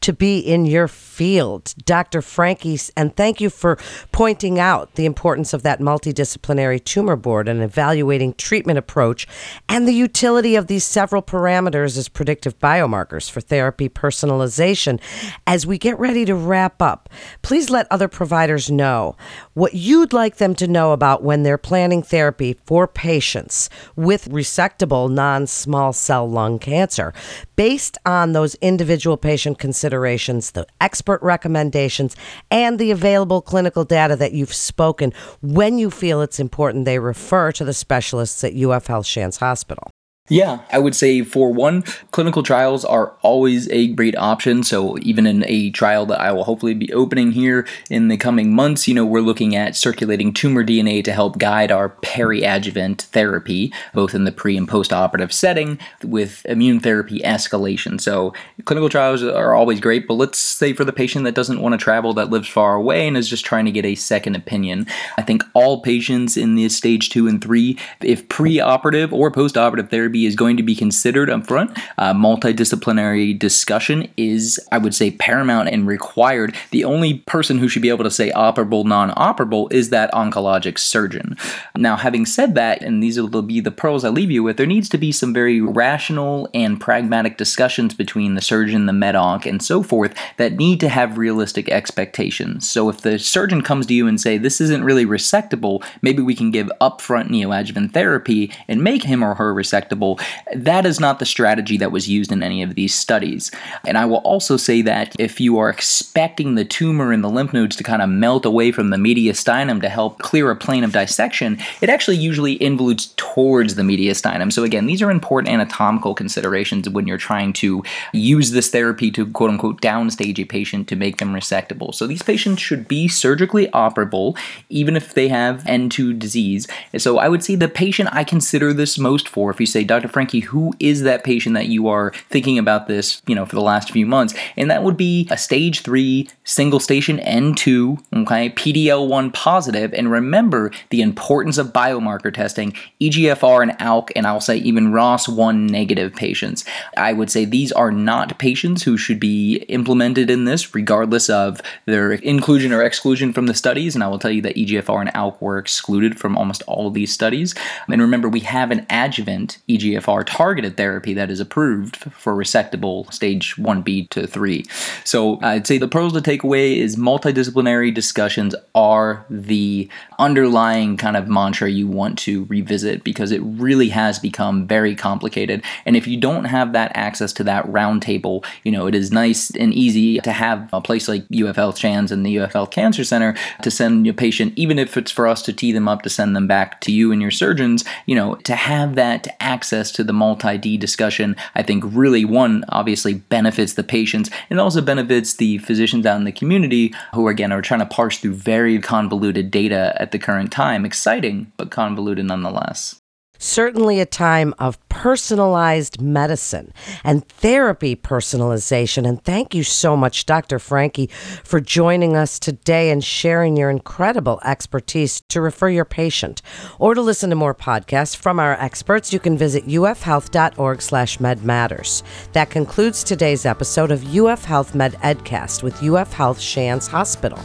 to 0.00 0.12
be 0.12 0.38
in 0.38 0.66
your 0.66 0.88
field, 0.88 1.74
Dr. 1.84 2.22
Franke. 2.22 2.90
and 2.96 3.14
thank 3.14 3.40
you 3.40 3.50
for 3.50 3.78
pointing 4.12 4.58
out 4.58 4.94
the 4.94 5.06
importance 5.06 5.52
of 5.52 5.62
that 5.62 5.80
multidisciplinary 5.80 6.82
tumor 6.82 7.16
board 7.16 7.48
and 7.48 7.62
evaluating 7.62 8.34
treatment 8.34 8.78
approach 8.78 9.26
and 9.68 9.86
the 9.86 9.92
utility 9.92 10.56
of 10.56 10.66
these 10.66 10.84
several 10.84 11.22
parameters 11.22 11.96
as 11.96 12.08
predictive 12.08 12.58
biomarkers 12.58 13.30
for 13.30 13.40
therapy 13.40 13.88
personalization. 13.88 15.00
As 15.46 15.66
we 15.66 15.78
get 15.78 15.98
ready 15.98 16.24
to 16.24 16.34
wrap 16.34 16.80
up, 16.82 17.08
please 17.42 17.70
let 17.70 17.86
other 17.90 18.08
providers 18.08 18.70
know 18.70 19.16
what 19.54 19.74
you'd 19.74 20.12
like 20.12 20.36
them 20.36 20.54
to 20.54 20.66
know 20.66 20.92
about 20.92 21.22
when 21.22 21.42
they're 21.42 21.58
planning 21.58 22.02
therapy 22.02 22.56
for 22.64 22.86
patients 22.86 23.68
with 23.96 24.28
resectable 24.28 25.10
non 25.10 25.46
small 25.46 25.92
cell 25.92 26.28
lung 26.28 26.58
cancer 26.58 27.12
based 27.56 27.98
on 28.06 28.32
those 28.32 28.54
individual 28.56 29.16
patient 29.16 29.58
considerations, 29.60 30.50
the 30.50 30.66
expert 30.80 31.22
recommendations, 31.22 32.16
and 32.50 32.78
the 32.78 32.90
available 32.90 33.40
clinical 33.40 33.84
data 33.84 34.16
that 34.16 34.32
you've 34.32 34.54
spoken 34.54 35.12
when 35.40 35.78
you 35.78 35.90
feel 35.90 36.22
it's 36.22 36.40
important 36.40 36.84
they 36.84 36.98
refer 36.98 37.52
to 37.52 37.64
the 37.64 37.72
specialists 37.72 38.42
at 38.42 38.54
UF 38.56 38.88
Health 38.88 39.06
Shands 39.06 39.36
Hospital. 39.36 39.90
Yeah, 40.30 40.60
I 40.70 40.78
would 40.78 40.94
say 40.94 41.22
for 41.22 41.52
one, 41.52 41.82
clinical 42.12 42.44
trials 42.44 42.84
are 42.84 43.16
always 43.20 43.68
a 43.70 43.88
great 43.88 44.16
option. 44.16 44.62
So 44.62 44.96
even 45.02 45.26
in 45.26 45.44
a 45.48 45.70
trial 45.70 46.06
that 46.06 46.20
I 46.20 46.30
will 46.30 46.44
hopefully 46.44 46.72
be 46.72 46.92
opening 46.92 47.32
here 47.32 47.66
in 47.90 48.06
the 48.06 48.16
coming 48.16 48.54
months, 48.54 48.86
you 48.86 48.94
know, 48.94 49.04
we're 49.04 49.22
looking 49.22 49.56
at 49.56 49.74
circulating 49.74 50.32
tumor 50.32 50.64
DNA 50.64 51.02
to 51.02 51.12
help 51.12 51.38
guide 51.38 51.72
our 51.72 51.88
peri-adjuvant 51.88 53.02
therapy, 53.10 53.72
both 53.92 54.14
in 54.14 54.22
the 54.22 54.30
pre 54.30 54.56
and 54.56 54.68
post-operative 54.68 55.32
setting 55.32 55.80
with 56.04 56.46
immune 56.46 56.78
therapy 56.78 57.18
escalation. 57.24 58.00
So 58.00 58.32
clinical 58.66 58.88
trials 58.88 59.24
are 59.24 59.56
always 59.56 59.80
great, 59.80 60.06
but 60.06 60.14
let's 60.14 60.38
say 60.38 60.72
for 60.72 60.84
the 60.84 60.92
patient 60.92 61.24
that 61.24 61.34
doesn't 61.34 61.60
want 61.60 61.72
to 61.72 61.84
travel, 61.84 62.14
that 62.14 62.30
lives 62.30 62.48
far 62.48 62.76
away 62.76 63.08
and 63.08 63.16
is 63.16 63.28
just 63.28 63.44
trying 63.44 63.64
to 63.64 63.72
get 63.72 63.84
a 63.84 63.96
second 63.96 64.36
opinion. 64.36 64.86
I 65.18 65.22
think 65.22 65.42
all 65.54 65.82
patients 65.82 66.36
in 66.36 66.54
this 66.54 66.76
stage 66.76 67.10
two 67.10 67.26
and 67.26 67.42
three, 67.42 67.76
if 68.00 68.28
pre-operative 68.28 69.12
or 69.12 69.32
post-operative 69.32 69.90
therapy 69.90 70.19
is 70.26 70.36
going 70.36 70.56
to 70.56 70.62
be 70.62 70.74
considered 70.74 71.30
up 71.30 71.46
front. 71.46 71.76
Uh, 71.98 72.14
multidisciplinary 72.14 73.38
discussion 73.38 74.08
is, 74.16 74.60
I 74.72 74.78
would 74.78 74.94
say, 74.94 75.10
paramount 75.10 75.68
and 75.68 75.86
required. 75.86 76.54
The 76.70 76.84
only 76.84 77.18
person 77.18 77.58
who 77.58 77.68
should 77.68 77.82
be 77.82 77.88
able 77.88 78.04
to 78.04 78.10
say 78.10 78.30
operable, 78.32 78.84
non 78.84 79.10
operable 79.10 79.72
is 79.72 79.90
that 79.90 80.12
oncologic 80.12 80.78
surgeon. 80.78 81.36
Now, 81.76 81.96
having 81.96 82.26
said 82.26 82.54
that, 82.54 82.82
and 82.82 83.02
these 83.02 83.20
will 83.20 83.42
be 83.42 83.60
the 83.60 83.70
pearls 83.70 84.04
I 84.04 84.08
leave 84.08 84.30
you 84.30 84.42
with, 84.42 84.56
there 84.56 84.66
needs 84.66 84.88
to 84.90 84.98
be 84.98 85.12
some 85.12 85.32
very 85.32 85.60
rational 85.60 86.48
and 86.54 86.80
pragmatic 86.80 87.36
discussions 87.36 87.94
between 87.94 88.34
the 88.34 88.40
surgeon, 88.40 88.86
the 88.86 88.92
med 88.92 89.16
onc, 89.16 89.46
and 89.46 89.62
so 89.62 89.82
forth 89.82 90.14
that 90.36 90.54
need 90.56 90.80
to 90.80 90.88
have 90.88 91.18
realistic 91.18 91.68
expectations. 91.68 92.68
So 92.68 92.88
if 92.88 93.02
the 93.02 93.18
surgeon 93.18 93.62
comes 93.62 93.86
to 93.86 93.94
you 93.94 94.06
and 94.06 94.20
say, 94.20 94.38
this 94.38 94.60
isn't 94.60 94.84
really 94.84 95.06
resectable, 95.06 95.84
maybe 96.02 96.22
we 96.22 96.34
can 96.34 96.50
give 96.50 96.70
upfront 96.80 97.28
neoadjuvant 97.28 97.92
therapy 97.92 98.52
and 98.68 98.82
make 98.82 99.02
him 99.02 99.22
or 99.22 99.34
her 99.34 99.54
resectable 99.54 100.09
that 100.54 100.86
is 100.86 101.00
not 101.00 101.18
the 101.18 101.26
strategy 101.26 101.76
that 101.78 101.92
was 101.92 102.08
used 102.08 102.32
in 102.32 102.42
any 102.42 102.62
of 102.62 102.74
these 102.74 102.94
studies. 102.94 103.50
And 103.86 103.98
I 103.98 104.06
will 104.06 104.18
also 104.18 104.56
say 104.56 104.82
that 104.82 105.14
if 105.18 105.40
you 105.40 105.58
are 105.58 105.70
expecting 105.70 106.54
the 106.54 106.64
tumor 106.64 107.12
in 107.12 107.22
the 107.22 107.30
lymph 107.30 107.52
nodes 107.52 107.76
to 107.76 107.84
kind 107.84 108.02
of 108.02 108.08
melt 108.08 108.44
away 108.44 108.72
from 108.72 108.90
the 108.90 108.96
mediastinum 108.96 109.80
to 109.80 109.88
help 109.88 110.18
clear 110.18 110.50
a 110.50 110.56
plane 110.56 110.84
of 110.84 110.92
dissection, 110.92 111.58
it 111.80 111.88
actually 111.88 112.16
usually 112.16 112.60
involutes 112.62 113.12
towards 113.16 113.74
the 113.74 113.82
mediastinum. 113.82 114.52
So 114.52 114.64
again, 114.64 114.86
these 114.86 115.02
are 115.02 115.10
important 115.10 115.52
anatomical 115.52 116.14
considerations 116.14 116.88
when 116.88 117.06
you're 117.06 117.18
trying 117.18 117.52
to 117.54 117.82
use 118.12 118.50
this 118.50 118.70
therapy 118.70 119.10
to 119.12 119.26
quote 119.26 119.50
unquote 119.50 119.80
downstage 119.80 120.38
a 120.38 120.44
patient 120.44 120.88
to 120.88 120.96
make 120.96 121.18
them 121.18 121.32
resectable. 121.32 121.94
So 121.94 122.06
these 122.06 122.22
patients 122.22 122.60
should 122.60 122.88
be 122.88 123.08
surgically 123.08 123.68
operable 123.68 124.36
even 124.68 124.96
if 124.96 125.14
they 125.14 125.28
have 125.28 125.64
N2 125.64 126.18
disease. 126.18 126.66
So 126.98 127.18
I 127.18 127.28
would 127.28 127.44
say 127.44 127.54
the 127.54 127.68
patient 127.68 128.08
I 128.12 128.24
consider 128.24 128.72
this 128.72 128.98
most 128.98 129.28
for, 129.28 129.50
if 129.50 129.60
you 129.60 129.66
say, 129.66 129.84
Dr. 129.90 130.06
Franke, 130.06 130.44
who 130.44 130.72
is 130.78 131.02
that 131.02 131.24
patient 131.24 131.56
that 131.56 131.66
you 131.66 131.88
are 131.88 132.12
thinking 132.28 132.58
about 132.58 132.86
this, 132.86 133.20
you 133.26 133.34
know, 133.34 133.44
for 133.44 133.56
the 133.56 133.60
last 133.60 133.90
few 133.90 134.06
months? 134.06 134.34
And 134.56 134.70
that 134.70 134.84
would 134.84 134.96
be 134.96 135.26
a 135.32 135.36
stage 135.36 135.80
three 135.80 136.28
single 136.44 136.78
station 136.78 137.18
N2, 137.18 138.00
okay, 138.22 138.50
PDL1 138.50 139.34
positive. 139.34 139.92
And 139.92 140.08
remember 140.08 140.70
the 140.90 141.02
importance 141.02 141.58
of 141.58 141.72
biomarker 141.72 142.32
testing, 142.32 142.72
EGFR 143.00 143.64
and 143.64 143.72
ALK, 143.80 144.12
and 144.14 144.28
I'll 144.28 144.40
say 144.40 144.58
even 144.58 144.92
ROS1 144.92 145.68
negative 145.68 146.14
patients. 146.14 146.64
I 146.96 147.12
would 147.12 147.28
say 147.28 147.44
these 147.44 147.72
are 147.72 147.90
not 147.90 148.38
patients 148.38 148.84
who 148.84 148.96
should 148.96 149.18
be 149.18 149.56
implemented 149.68 150.30
in 150.30 150.44
this, 150.44 150.72
regardless 150.72 151.28
of 151.28 151.60
their 151.86 152.12
inclusion 152.12 152.72
or 152.72 152.84
exclusion 152.84 153.32
from 153.32 153.46
the 153.46 153.54
studies. 153.54 153.96
And 153.96 154.04
I 154.04 154.06
will 154.06 154.20
tell 154.20 154.30
you 154.30 154.42
that 154.42 154.54
EGFR 154.54 155.00
and 155.00 155.12
ALK 155.14 155.40
were 155.40 155.58
excluded 155.58 156.20
from 156.20 156.38
almost 156.38 156.62
all 156.68 156.86
of 156.86 156.94
these 156.94 157.12
studies. 157.12 157.56
And 157.88 158.00
remember, 158.00 158.28
we 158.28 158.40
have 158.40 158.70
an 158.70 158.86
adjuvant 158.88 159.58
EGFR 159.68 159.79
targeted 160.24 160.76
therapy 160.76 161.14
that 161.14 161.30
is 161.30 161.40
approved 161.40 161.96
for 161.96 162.34
resectable 162.34 163.12
stage 163.12 163.56
1B 163.56 164.08
to 164.10 164.26
3. 164.26 164.64
So 165.04 165.34
uh, 165.36 165.48
I'd 165.48 165.66
say 165.66 165.78
the 165.78 165.88
pearls 165.88 166.12
to 166.12 166.20
take 166.20 166.42
away 166.42 166.78
is 166.78 166.96
multidisciplinary 166.96 167.92
discussions 167.92 168.54
are 168.74 169.24
the 169.30 169.88
underlying 170.18 170.96
kind 170.96 171.16
of 171.16 171.28
mantra 171.28 171.70
you 171.70 171.86
want 171.86 172.18
to 172.20 172.44
revisit 172.44 173.04
because 173.04 173.32
it 173.32 173.40
really 173.40 173.88
has 173.88 174.18
become 174.18 174.66
very 174.66 174.94
complicated. 174.94 175.62
And 175.86 175.96
if 175.96 176.06
you 176.06 176.18
don't 176.18 176.44
have 176.44 176.72
that 176.72 176.92
access 176.94 177.32
to 177.34 177.44
that 177.44 177.66
roundtable, 177.66 178.44
you 178.64 178.72
know, 178.72 178.86
it 178.86 178.94
is 178.94 179.10
nice 179.10 179.50
and 179.50 179.72
easy 179.72 180.18
to 180.20 180.32
have 180.32 180.68
a 180.72 180.80
place 180.80 181.08
like 181.08 181.26
UFL 181.28 181.76
Shands 181.76 182.12
and 182.12 182.24
the 182.24 182.36
UFL 182.36 182.70
Cancer 182.70 183.04
Center 183.04 183.34
to 183.62 183.70
send 183.70 184.06
your 184.06 184.14
patient, 184.14 184.52
even 184.56 184.78
if 184.78 184.96
it's 184.96 185.10
for 185.10 185.26
us 185.26 185.42
to 185.42 185.52
tee 185.52 185.72
them 185.72 185.88
up 185.88 186.02
to 186.02 186.10
send 186.10 186.36
them 186.36 186.46
back 186.46 186.80
to 186.82 186.92
you 186.92 187.12
and 187.12 187.22
your 187.22 187.30
surgeons, 187.30 187.84
you 188.06 188.14
know, 188.14 188.34
to 188.36 188.54
have 188.54 188.94
that 188.94 189.26
access 189.40 189.69
to 189.70 190.04
the 190.04 190.12
multi 190.12 190.58
D 190.58 190.76
discussion, 190.76 191.36
I 191.54 191.62
think 191.62 191.84
really 191.86 192.24
one 192.24 192.64
obviously 192.68 193.14
benefits 193.14 193.74
the 193.74 193.84
patients 193.84 194.30
and 194.50 194.60
also 194.60 194.80
benefits 194.80 195.34
the 195.34 195.58
physicians 195.58 196.06
out 196.06 196.18
in 196.18 196.24
the 196.24 196.32
community 196.32 196.92
who 197.14 197.28
again 197.28 197.52
are 197.52 197.62
trying 197.62 197.80
to 197.80 197.86
parse 197.86 198.18
through 198.18 198.34
very 198.34 198.80
convoluted 198.80 199.50
data 199.50 199.94
at 199.96 200.12
the 200.12 200.18
current 200.18 200.52
time. 200.52 200.84
Exciting, 200.84 201.52
but 201.56 201.70
convoluted 201.70 202.26
nonetheless 202.26 202.99
certainly 203.40 203.98
a 204.00 204.06
time 204.06 204.54
of 204.58 204.78
personalized 204.88 206.00
medicine 206.00 206.72
and 207.02 207.26
therapy 207.26 207.96
personalization. 207.96 209.08
And 209.08 209.24
thank 209.24 209.54
you 209.54 209.64
so 209.64 209.96
much, 209.96 210.26
Dr. 210.26 210.58
Franke, 210.58 211.10
for 211.42 211.60
joining 211.60 212.14
us 212.14 212.38
today 212.38 212.90
and 212.90 213.02
sharing 213.02 213.56
your 213.56 213.70
incredible 213.70 214.40
expertise 214.44 215.22
to 215.22 215.40
refer 215.40 215.70
your 215.70 215.84
patient. 215.84 216.42
Or 216.78 216.94
to 216.94 217.00
listen 217.00 217.30
to 217.30 217.36
more 217.36 217.54
podcasts 217.54 218.14
from 218.14 218.38
our 218.38 218.52
experts, 218.52 219.12
you 219.12 219.18
can 219.18 219.36
visit 219.36 219.66
ufhealth.org 219.66 220.82
slash 220.82 221.18
medmatters. 221.18 222.02
That 222.32 222.50
concludes 222.50 223.02
today's 223.02 223.46
episode 223.46 223.90
of 223.90 224.14
UF 224.14 224.44
Health 224.44 224.74
Med 224.74 224.92
Edcast 225.02 225.62
with 225.62 225.82
UF 225.82 226.12
Health 226.12 226.38
Shands 226.38 226.86
Hospital. 226.86 227.38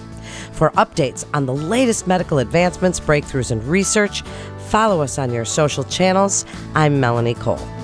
For 0.51 0.71
updates 0.71 1.25
on 1.33 1.45
the 1.45 1.53
latest 1.53 2.07
medical 2.07 2.39
advancements, 2.39 2.99
breakthroughs, 2.99 3.51
and 3.51 3.63
research, 3.65 4.23
Follow 4.65 5.01
us 5.01 5.17
on 5.17 5.31
your 5.31 5.45
social 5.45 5.83
channels. 5.83 6.45
I'm 6.73 6.99
Melanie 6.99 7.35
Cole. 7.35 7.74